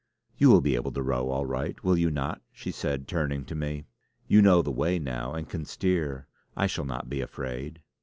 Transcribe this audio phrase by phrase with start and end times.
[0.35, 3.53] "You will be able to row all right, will you not?" she said, turning to
[3.53, 3.85] me.
[4.27, 6.25] "You know the way now and can steer.
[6.57, 7.83] I shall not be afraid!"